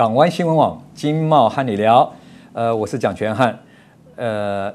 [0.00, 2.10] 港湾新闻网经贸和你聊，
[2.54, 3.58] 呃，我是蒋全汉，
[4.16, 4.72] 呃，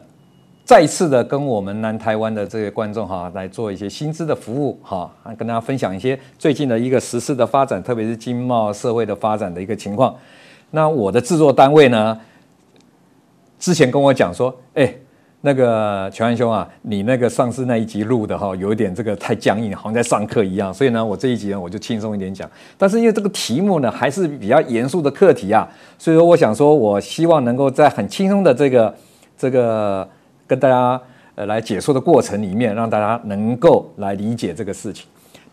[0.64, 10.16] 再次的跟我们南台湾的这些观众哈来做一些薪资的服务哈，跟大家分享一些最近的一个时事的发展，特别是经贸社会的发展的一个情况。
[10.70, 12.21] 那我的制作单位呢，
[13.57, 14.94] 之前跟我讲说，哎。
[15.46, 20.73] 那个全安兄啊，你那个上次那一集录的哈，有一点这个太僵硬，好像在上课一样。
[20.73, 22.49] 所以呢，我这一集呢，我就轻松一点讲。
[22.80, 25.68] 但是因为这个题目呢，还是比较严肃的课题啊，
[25.99, 28.95] 所以说我想说，我希望能够在很轻松的这个
[29.38, 30.09] 这个
[30.48, 30.99] 跟大家
[31.35, 35.05] 呃来解说的过程里面，让大家能够来理解这个事情。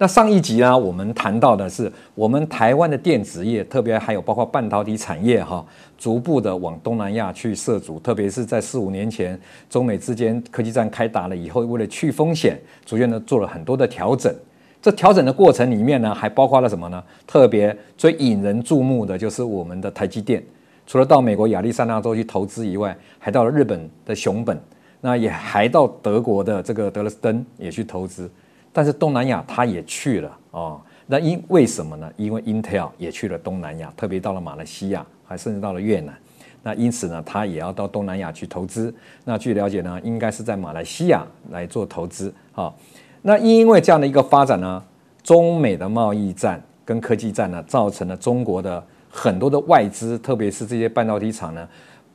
[0.03, 5.65] 那上一集呢，我们谈到的是我们台湾的电子业，特别还有包括半导体产业哈，
[5.97, 14.35] 逐步的往东南亚去涉足，特别是在四五年前中美之间科技战开打了以后，为了去风险，逐渐的做了很多的调整。
[14.83, 17.01] 这调整的过程里面呢，还包括了什么呢？
[17.25, 20.43] 特别最引人注目的就是我们的台积电，
[20.85, 24.61] 除了到美国亚利桑那州去投资以外，还到了日本的熊本，
[25.01, 28.29] 那也还到德国的这个德累斯顿也去投资。
[28.73, 32.11] 但是东南亚他也去了哦，那因为什么呢？
[32.17, 36.15] 因为 Intel 也去了东南亚，特别到了马来西亚，还甚至到了越南。
[36.63, 38.95] 那因此呢，他也要到东南亚去投资。
[39.25, 42.77] 那据了解呢，应该是在马来西亚来做投资好、
[43.21, 44.83] 那因为这样的一个发展呢，
[45.23, 51.69] 中美的贸易战跟科技战呢，造成了中国的很多的外资，特别是这些半导体厂呢，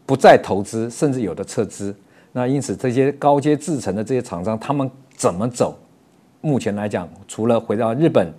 [0.06, 1.94] 不再投资，甚至有的撤资。
[2.32, 5.78] 那因此这些高阶制程的这些厂商，他们怎么走？
[6.48, 8.34] 目前来讲，除了回到日本、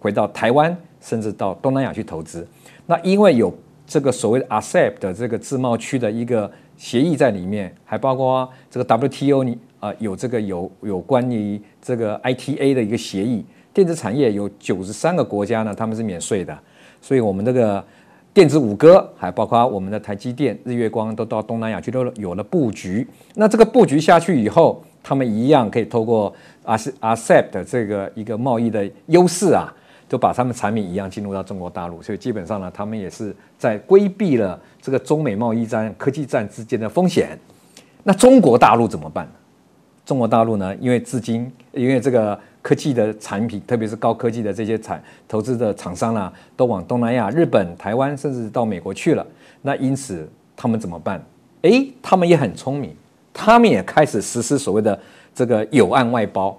[0.00, 2.46] 回到台湾，甚至到东南亚去投资，
[2.86, 16.58] 那因为有这个所谓的 RCEP 的这个自贸区的一个协议在里面，还包括这个 WTO 你啊有这个有有关于这个 ITA 的一个协议，电子产业有九十三个国家呢，他们是免税的，
[17.00, 17.82] 所以我们这个
[18.34, 23.06] 电子五哥，还包括我们的台积电、日月光都到东南亚去都有了布局。
[23.36, 26.34] 那这个布局下去以后，他们一样可以透过
[26.66, 29.72] RCEP 的这个一个贸易的优势啊，
[30.08, 37.38] 就把他们产品一样进入到中国大陆，所以基本上呢，他们也是在规避了这个中美贸易战、科技战之间的风险。
[38.02, 39.28] 那中国大陆怎么办？
[40.04, 49.26] 中国大陆呢，因为至今因为这个科技的产品，特别是高科技的这些产投资的厂商呢，都往东南亚、日本、台湾，甚至到美国去了。
[49.62, 51.20] 那因此他们怎么办？
[51.62, 52.94] 诶，他们也很聪明。
[53.34, 54.98] 他们也开始实施所谓的
[55.36, 56.58] 这个友岸外包，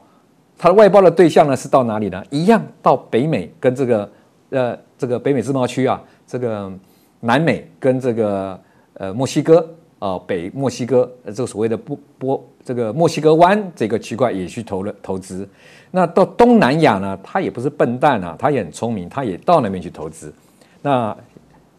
[0.55, 2.23] 它的外包的对象呢是到哪里呢？
[2.29, 4.11] 一样到北美跟这个
[4.51, 6.71] 呃这个北美自贸区啊，这个
[7.19, 8.59] 南美跟这个
[8.93, 9.67] 呃墨西哥
[9.97, 15.49] 啊、北墨西哥这个所谓的波波这个墨西哥湾这个区块也去投了投资。
[15.89, 20.31] 那到东南亚呢，他也不是笨蛋啊，他也很聪明，他也到那边去投资。
[20.83, 21.17] 那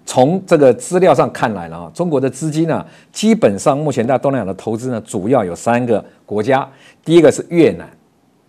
[0.09, 2.83] 从这个资料上看来了啊，中国的资金呢，
[3.13, 6.67] 基本上目前在东南亚的投资呢，主要有三个国家，
[7.05, 7.87] 第一个是越南，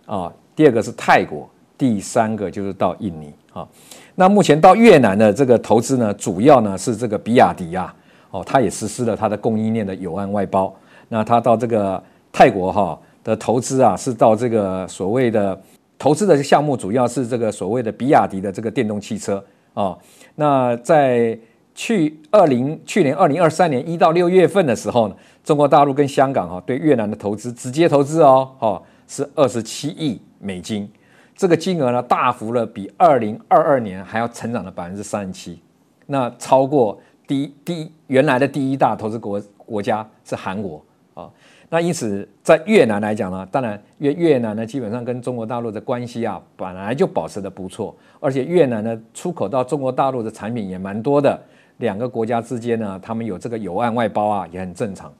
[0.06, 3.68] 啊，第二个是泰国，第三个就是到印尼啊。
[4.14, 7.94] 那目前到越南的这个投资呢，主要呢是这个比亚迪啊，
[8.30, 10.74] 哦，它也实施了它的供应链的有岸外包。
[11.10, 15.60] 那它到这个泰国哈的投资啊，是到这个所谓的
[15.98, 19.44] 投资的项目，主要是这个所谓的比亚迪的这个电动汽车
[19.74, 19.94] 啊。
[20.36, 21.38] 那在
[21.80, 30.86] 去二零去年二零二三年一到六月份的时候呢，中国大陆跟香港哈对越南的投资直接投资哦，哈是二十七亿美金，
[31.34, 35.58] 这个金额呢大幅的比二零二二年还要成长了百分之三十七，
[36.04, 41.30] 那超过第第原来的第一大投资国国家是韩国啊，
[41.70, 51.40] 那因此在越南来讲呢，当然越越南呢基本上跟中国大陆的关系啊本来就保持的不错，而且越南呢出口到中国大陆的产品也蛮多的。
[51.80, 55.12] 两个国家之间呢，他们有这个友岸外包啊，也很正常。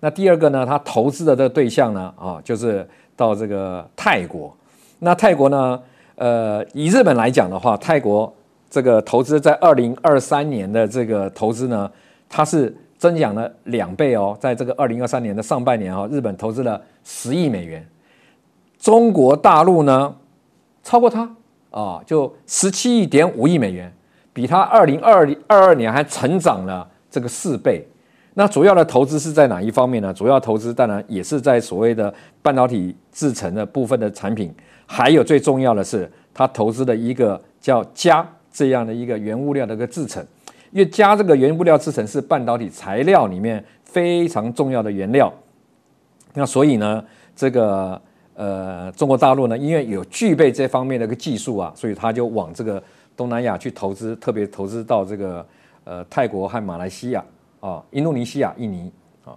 [0.00, 2.86] 那第二个呢，他投资的这个对象呢，啊，就是
[3.16, 4.54] 到这个泰国。
[4.98, 5.80] 那泰国呢，
[6.16, 8.32] 呃，以日本来讲的话，泰国
[8.68, 11.90] 这个投资在二零二三年的这个投资呢，
[12.28, 14.36] 它是增长了两倍哦。
[14.40, 17.86] 在这个二零二三年的上半年啊，日本投资了十亿美元，
[18.78, 20.14] 中国大陆呢
[20.82, 21.30] 超过它
[21.70, 23.92] 啊，就十七点五亿美元。
[24.40, 27.86] 比它二零二二二年还成长了这个四倍，
[28.32, 30.14] 那主要的投资是在哪一方面呢？
[30.14, 34.50] 主要投资当然也是在所谓的半导体制成的部分的产品，
[34.86, 40.24] 还有最重要的是，它投资的一个叫镓这样的一个原物料的一个制成，
[40.70, 45.30] 因为镓这个原物料制成是半导体材料里面非常重要的原料，
[46.32, 47.04] 那所以呢，
[47.36, 48.00] 这个
[48.32, 52.82] 呃中国大陆呢，因为有具备这方面的一个技术啊，所以它就往这个。
[53.20, 55.46] 东南亚去投资，特别投资到这个
[55.84, 57.22] 呃泰国和马来西亚
[57.60, 58.90] 啊，印度尼西亚、印尼
[59.26, 59.36] 啊。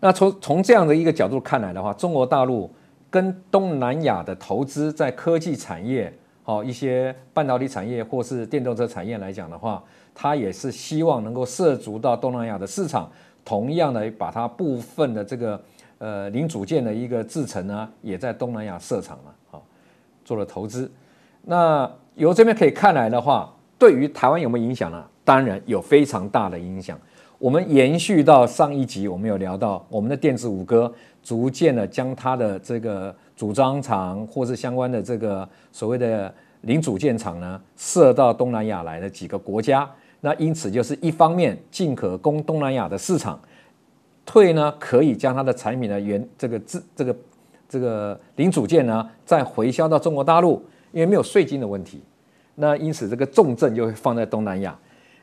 [0.00, 2.70] 那从从这样的一个角度看来的话，中国大陆
[3.10, 6.10] 跟东南亚的投资在科技产业、
[6.44, 13.12] 哦一些半导体产业或是电动车产业来讲的话，它也是希望能够涉足到东南亚的市场，
[13.44, 15.60] 同样的把它部分的这个
[15.98, 19.62] 呃零组件的一个制程呢，也在东南亚设厂了，好
[20.24, 20.90] 做了投资。
[21.42, 25.02] 那由这边可以看来的话，对于台湾有没有影响呢？
[25.24, 26.98] 当然有非常大的影响。
[27.38, 30.92] 我们延续到上一集，我们有聊到我们的电子五哥
[31.22, 39.88] 逐渐的将它的这个组装厂或是相关的这个所谓的零组件厂呢，设到东南亚来的几个国家。
[40.20, 43.40] 那因此就是一方面进可攻东南亚的市场，
[44.26, 47.16] 退呢可以将它的产品的原这个制这个
[47.68, 50.60] 这个零组件呢再回销到中国大陆，
[50.92, 52.02] 因为没有税金的问题。
[52.54, 54.76] 那因此这个重镇就会放在东南亚。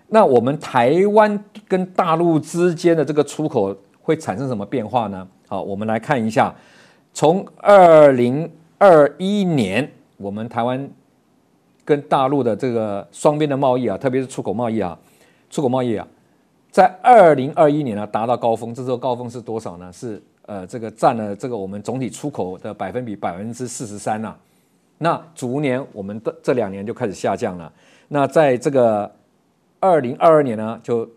[0.07, 5.27] 那我们台湾跟大陆之间的这个出口会产生什么变化呢？
[5.47, 6.53] 好，我们来看一下，
[7.13, 10.89] 从二零二一年，我们台湾
[11.83, 14.97] 跟大陆的这个双边的贸易啊，特别是出口贸易啊，
[15.49, 16.07] 出口贸易啊，
[16.71, 19.91] 在二零二一年呢达到高峰，这时候高峰是多少呢？
[19.91, 24.35] 是呃这个占了这个我们总体出口的百分比百分之四十三呐。
[24.97, 27.71] 那逐年我们的这两年就开始下降了。
[28.07, 29.11] 那在这个
[29.79, 31.09] 二零二二年呢，就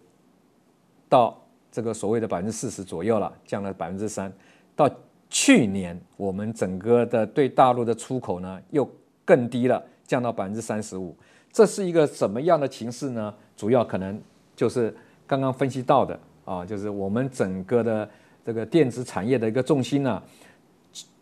[1.09, 1.39] 到
[1.71, 4.33] 这个所谓的百分之四十左右了，降了百分之三。
[4.75, 4.91] 到
[5.31, 8.89] 去年，我们整个的对大陆的出口呢，又
[9.25, 11.15] 更低了，降到百分之三十五。
[11.53, 13.35] 这是一个什么样的情势呢？
[13.57, 14.21] 主要可能
[14.57, 14.95] 就是
[15.27, 18.09] 刚刚分析到的啊，就是我们整个的
[18.45, 20.23] 这个电子产业的一个重心呢，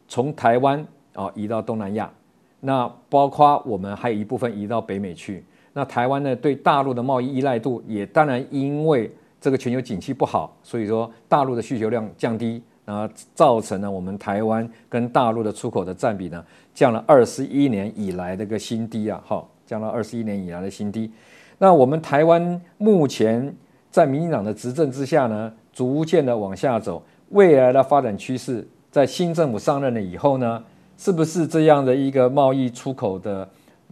[0.07, 2.13] 从台湾啊移到东南亚，
[2.61, 5.45] 那包括我们还有一部分移到北美去。
[5.73, 9.11] 那台湾呢，对大陆的贸易依赖度也当然因为
[9.41, 16.43] 这个全球景气不好，所以说大陆的需求量降低，然后造成了我们台湾跟大陆的出口的占比呢
[16.73, 21.11] 降了二十一年以来的个新低啊，好，降了二十一年以来的新低。
[21.59, 23.55] 那我们台湾目前
[23.91, 30.65] 在民进党的执政之下呢，逐渐的往下走，未来的发展趋势，在新政府上任了以后呢，
[30.97, 33.49] 是不是这样的一个贸易出口的？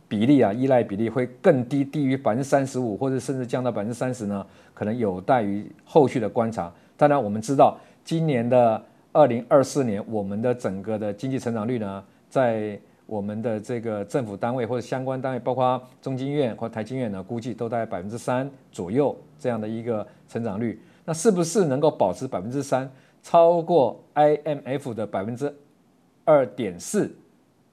[0.06, 4.46] 比例啊，依赖比例会更低，低于百分之三十五，或者甚至降到百分之三十呢？
[4.74, 6.72] 可能有待于后续的观察。
[6.96, 8.80] 当然，我们知道今年的
[9.12, 20.80] 二零二四年，我们的整个的经济成长率呢，在我们的这个政府单位或者相关单位，包括中经院或台经院呢，估计都在百分之三左右这样的一个成长率。
[21.04, 22.88] 那是不是能够保持百分之三，
[23.22, 25.52] 超过 IMF 的百分之
[26.24, 27.14] 二点四？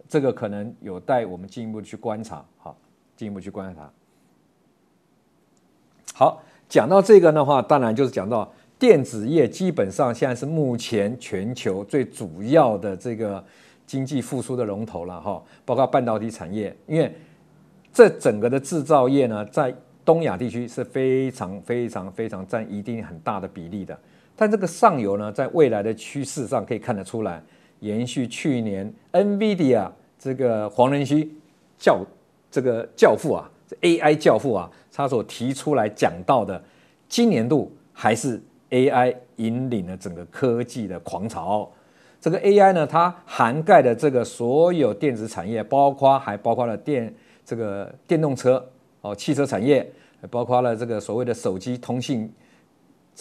[0.08, 2.78] 这个可能有待我们进一步去观察，好，
[3.16, 3.90] 进一步去观察。
[6.14, 13.42] 好，讲到这个的话，当然就是讲到电子业，基本上现在是目前全球最主要的这个
[13.88, 17.16] 经济复苏的龙头了，哈，包括半导体产业，因为
[17.94, 23.98] 这整个的制造业呢，在东亚地区是非常非常非常占一定很大的比例的，
[24.36, 27.42] 但这个上游呢，在未来的趋势上可以看得出来，
[27.82, 29.92] 延续去年 NVIDIA。
[30.18, 31.30] 这个黄仁勋
[31.78, 32.06] 教
[32.50, 33.50] 这个教父啊
[33.82, 36.64] ，AI 教父啊，他所提出来讲到的，
[37.10, 38.40] 今年度还是
[38.70, 41.68] AI 引领了整个科技的狂潮。
[42.20, 47.12] 这个 AI 呢，它涵盖的这个所有电子产业，包括还包括了电
[47.44, 48.64] 这个电动车
[49.02, 49.92] 哦，汽车产业，
[50.30, 52.32] 包括了这个所谓的手机通信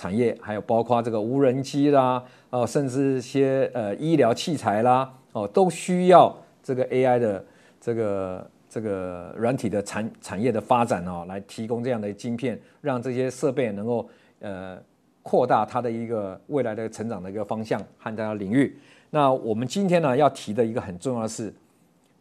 [0.00, 6.35] 产业，还有包括这个无人机啦，哦，甚至一些呃医疗器材啦，哦，都需要。
[6.62, 7.45] 这个 AI 的
[7.80, 14.09] 这个这个软体的产产业的发展哦，来提供这样的晶片，让这些设备能够
[14.40, 14.78] 呃
[15.23, 18.78] 扩大它的一个未来的成长的一个方向和它的领域。
[19.11, 21.52] 那我们今天呢要提的一个很重要的是，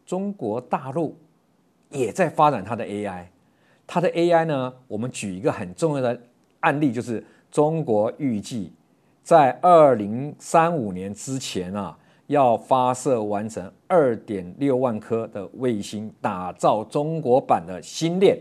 [0.05, 1.15] 中国大陆
[1.91, 3.25] 也在发展它的 AI。
[3.85, 6.19] 它的 AI 呢，我们举一个很重要的
[6.61, 8.71] 案例，就是中国预计
[9.23, 11.97] 在二零三五年之前啊。
[12.29, 18.39] 要发射完成二点六万颗的卫星，打造中国版的星链。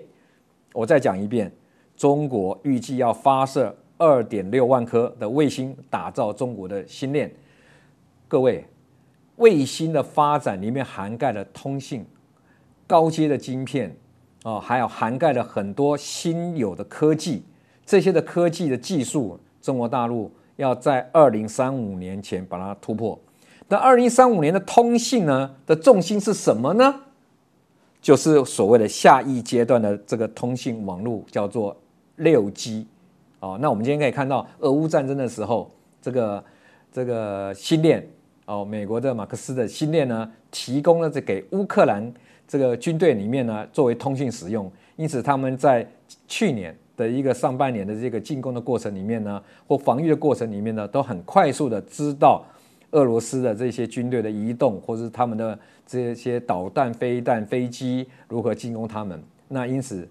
[0.75, 1.51] 我再讲一遍，
[1.97, 7.33] 中国预计要发射二点六万颗的卫星，打造中国的星链。
[8.29, 8.63] 各位，
[9.37, 12.05] 卫星的发展里面涵盖了通信、
[12.87, 13.97] 高阶的晶片
[14.43, 17.43] 啊，还有涵盖了很多新有的科技。
[17.89, 23.19] 这些的科技的技术，中国大陆要在二零三五年前把它突破。
[23.67, 26.95] 那二零三五年的通信呢的重心是什么呢？
[28.03, 31.75] 就是所谓的下一阶段的这个通信网络，叫做
[32.17, 32.87] 六 G
[33.41, 33.57] 哦。
[33.59, 35.71] 那我们今天可以看到，俄乌战争的时候，
[36.03, 36.45] 这个
[36.93, 38.07] 这个星链
[38.45, 42.13] 哦，美国的马克思的星链呢，提供了这给乌克兰
[42.47, 44.71] 这个军队里面呢，作为通信使用。
[44.97, 45.91] 因此，他们在
[46.27, 52.45] 去年的一个上半年的这个进攻的过程里面呢，或防御的过程里面呢，都很快速的知道
[52.91, 59.23] 俄罗斯的这些军队的移动，或是他们的这些导弹、飞弹、飞机如何进攻他们。
[59.47, 60.07] 那因此，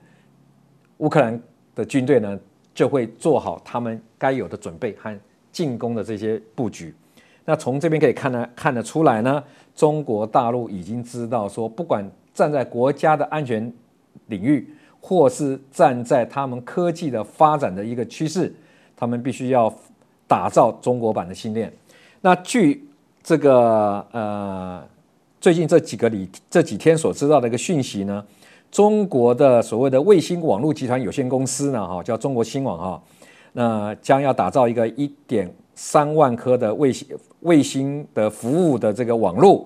[0.99, 1.39] 乌克兰
[1.75, 2.39] 的军队呢，
[2.73, 5.19] 就会做好他们该有的准备和
[5.51, 6.95] 进攻的这些布局。
[7.43, 9.43] 那从这边可以看得看得出来呢，
[9.75, 13.71] 中国大陆已经知道说，不管站在国家的安全
[14.27, 14.67] 领域，
[15.01, 18.53] 或是站在他们科技的发展的一个趋势，
[18.95, 19.73] 他们必须要
[20.27, 21.71] 打造中国版的星链。
[22.21, 22.87] 那据
[23.23, 24.83] 这个呃
[25.39, 28.23] 最近这几个里这几天所知道的一个讯息呢，
[28.71, 33.01] 中国的所谓的卫星网络集团有限公司呢，哈叫中国新网哈，
[33.53, 37.07] 那将要打造一个一点三万颗的卫星。
[37.41, 39.65] 卫星的服务的这个网络，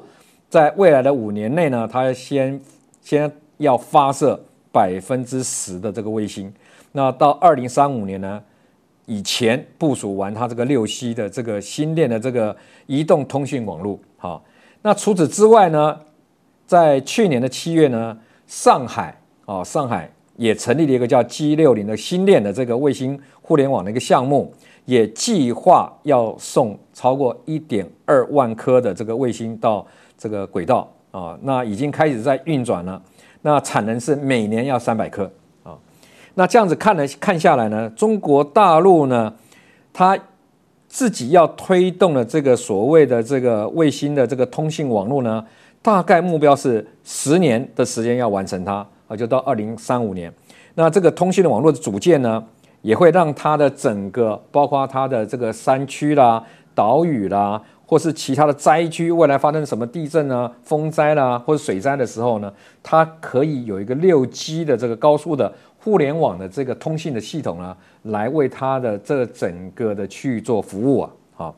[0.50, 2.59] 在未来的五年内呢，它先
[3.01, 4.38] 先要发射
[4.72, 6.51] 百分之十的这个卫星，
[6.94, 8.42] 那到二零三五年呢，
[9.06, 12.56] 以前部署完它这个六 C 的这个星链的这个
[12.88, 14.00] 移动通讯网络。
[14.18, 14.44] 好，
[14.82, 16.00] 那除此之外呢，
[16.66, 24.54] 在去年的七月呢，上海啊，上海也成立了一个叫 G 六零的星链的这个卫星互联网的一个项目。
[24.86, 29.86] 也计划要送超过一点二万颗的这个卫星到
[30.18, 33.00] 这个轨道啊，那已经开始在运转了。
[33.41, 35.29] 那产能是每年要三百颗
[35.63, 35.77] 啊。
[36.36, 39.33] 那这样子看了看下来呢，中国大陆呢，
[39.91, 40.17] 它
[40.88, 45.45] 自己要推动的这个所谓的这个卫星的这个通信网络呢，
[45.81, 50.31] 大概目标是十年的时间要完成它啊，就到二零三五年。
[50.75, 52.43] 那这个通信的网络的组件呢，
[52.81, 56.43] 也会让它的整个，包括它的这个山区啦、
[56.74, 62.51] 岛屿啦，或是其他的灾区，未来发生什么地震啊、风灾啦，或者水灾的时候呢，
[62.82, 71.10] 它可以有一个六 G 的这个高速的互联网的这个通信的系统呢，来为它的这整个的区域做服务啊。
[71.36, 71.56] 好，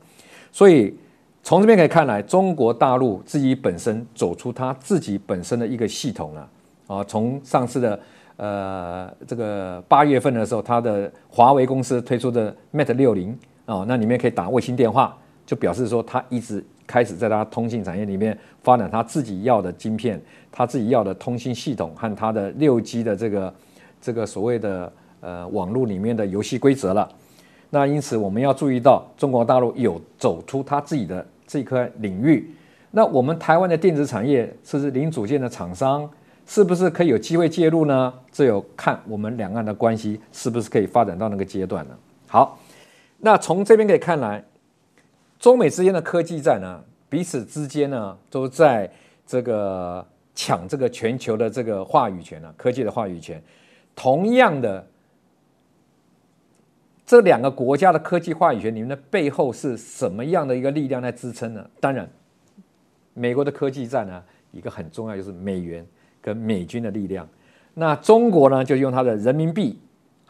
[0.51, 0.95] 所以
[1.43, 6.49] 从这边可以看来，中国大陆自己本身走出它自己本身的一个系统了
[6.87, 7.99] 啊，从上次的。
[8.35, 23.53] 呃，这个八月份的时候，它的华为公司推出的 Mate 六零哦，那里面可以打卫星电话，就表示说它一直开始在它通信产业里面发展它自己要的晶片，它自己要的通信系统和它的六 G 的这个
[24.01, 24.91] 这个所谓的
[25.21, 27.09] 呃网络里面的游戏规则了。
[27.69, 32.53] 那因此我们要注意到，中国大陆有走出它自己的这一块领域。
[32.91, 36.07] 那我们台湾的电子产业是不是零组件的厂商？
[36.45, 38.13] 是不是可以有机会介入呢？
[38.29, 41.95] 这有看我们两岸的关系是不是可以发展到那个阶段呢？
[42.27, 42.59] 好，
[43.23, 44.43] 那从这边可以看来，
[45.39, 48.91] 中美之间的科技战呢，彼此之间呢都在
[49.25, 53.41] 这个抢这个全球的这个话语权呢，科技的话语权。
[53.95, 54.85] 同样的，
[57.05, 61.65] 这两个国家的科技话语权，你们的背后是什么样的一个力量在支撑呢？
[61.79, 62.09] 当然，
[63.13, 65.85] 美国的科技战呢，一个很重要就是美元。
[66.25, 67.27] 跟美军的力量，
[67.73, 69.77] 那中国呢，就用它的人民币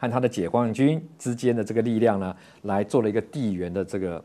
[0.06, 4.24] 和他的解放军之间的这个力量呢，来做了一个地缘的这个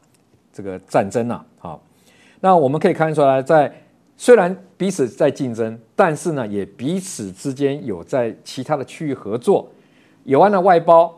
[0.52, 1.46] 这个战争啊。
[1.58, 1.82] 好，
[2.42, 3.72] 那我们可以看出来，在
[4.18, 9.70] 虽然彼此在竞争，但是呢，也彼此之间有在其他的区域合作。
[10.26, 11.18] 有关的外包，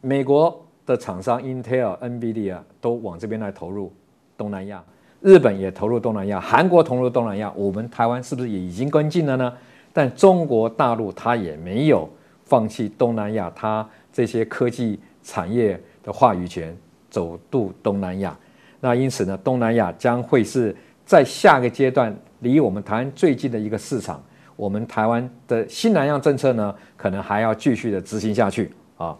[0.00, 3.92] 美国的厂商 Intel、NVIDIA 都往这边来投入
[4.36, 4.82] 东南亚。
[5.20, 9.52] 日本也投入东南亚，韩国投入东南亚，我们台湾是不是也已经跟进了呢？
[9.92, 12.08] 但中国大陆它也没有
[12.52, 16.76] 放弃东南亚，它这些科技产业的话语权，
[17.08, 18.36] 走渡东南亚。
[18.78, 24.22] 那因此呢，东南亚将会是在下个阶段离我们台湾最近的一个市场。
[24.54, 29.16] 我们台湾的新南向政策呢，可能还要继续的执行下去啊。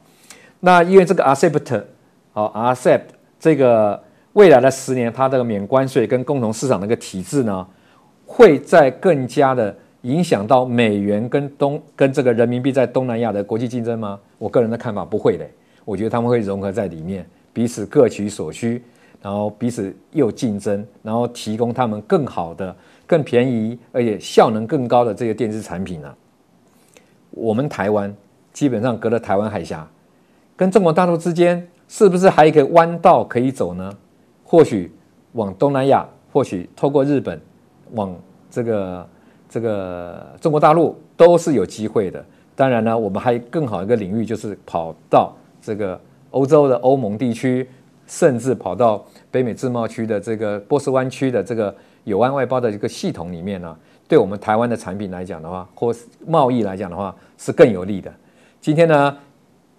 [0.61, 1.83] 那因为这个 RCEP，
[2.33, 3.01] 好 RCEP
[3.41, 4.05] 这个。
[4.35, 7.69] 未来的十年，它这个免关税跟共同市场的一个体制呢，
[8.25, 14.19] 会在更加的影响到美元跟东跟这个人民币在东南亚的国际竞争吗？
[14.39, 15.47] 我个人的看法不会的，
[15.85, 18.83] 我觉得他们会融合在里面，彼此各取所需，
[19.23, 22.75] 然后彼此又竞争，然后提供他们更好的、
[23.07, 26.13] 更便宜而且效能更高的这个电子产品呢。
[27.31, 28.13] 我们台湾
[28.53, 29.89] 基本上隔了台湾海峡，
[30.57, 33.93] 跟中国大陆之间是不是还有一个弯道可以走呢？
[34.45, 34.93] 或许
[35.33, 37.41] 往东南亚，或许透过日本，
[37.93, 38.15] 往
[38.51, 39.09] 这个
[39.53, 42.25] 这个中国大陆都是有机会的。
[42.57, 47.69] 当然呢，我们还更好一个领域就是跑到这个欧洲的欧盟地区，
[48.07, 53.77] 甚至跑到北美自贸区的这个波斯湾区的这个友岸外包的一个系统里面呢，
[54.09, 55.95] 对我们台湾的产品来讲的话，或
[56.27, 58.11] 贸易来讲的话，是更有利的。
[58.59, 59.15] 今天呢，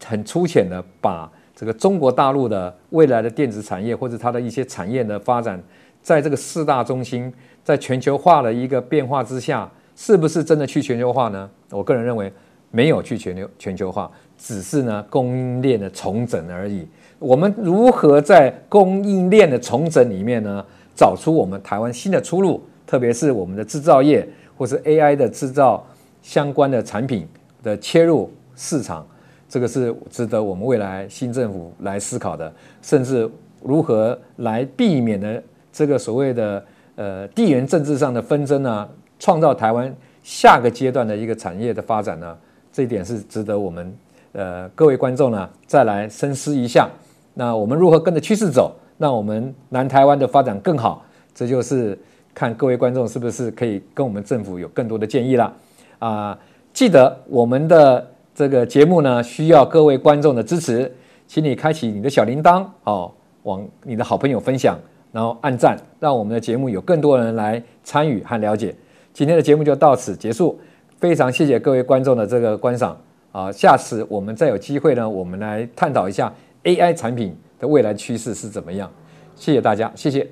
[0.06, 5.62] 很粗浅的把这个中国大陆的未来的电子产业或者它的一些产业的发展，
[6.04, 7.34] 在这个四大中心，
[7.64, 11.50] 在全球化的一个变化之下，是不是真的去全球化呢？
[11.72, 12.32] 我个人认为
[12.70, 16.86] 没有去全球全球化，只是呢供应链的重整而已。
[17.20, 22.62] 我们如何在供应链的重整里面呢，找出我们台湾新的出路？
[22.86, 25.84] 特别是我们的制造业或是 AI 的制造
[26.22, 27.26] 相关的产品
[27.64, 29.08] 的切入市场，
[29.48, 33.28] 这个是值得我们未来新政府来思考的，甚至
[33.64, 35.42] 如何来避免呢
[35.74, 36.64] 这个所谓的
[36.96, 38.88] 呃地缘政治上的纷争呢，
[39.20, 42.38] 创造台湾下个阶段的一个产业的发展呢？
[42.72, 43.94] 这一点是值得我们
[44.32, 46.88] 呃各位观众呢再来深思一下。
[47.34, 51.04] 那我们如何跟着趋势走，让我们南台湾的发展更好？
[51.36, 51.98] 这就是。
[52.36, 55.54] 看各位观众是不是可以跟我们政府有更多的建议了
[56.00, 56.36] 啊？
[56.74, 58.04] 记得我们的
[58.34, 60.92] 这个节目呢，需要各位观众的支持，
[61.28, 63.12] 请你开启你的小铃铛哦，
[63.44, 64.76] 往你的好朋友分享，
[65.14, 68.76] 然后按赞，让我们的节目有更多人来参与和了解。
[69.14, 70.60] 今天的节目就到此结束，
[70.98, 73.00] 非常谢谢各位观众的这个观赏
[73.32, 73.52] 啊！
[73.52, 78.92] 下次我们再有机会呢，我们来探讨一下 AI 产品的未来趋势是怎么样。
[79.36, 80.28] 谢谢大家，谢谢。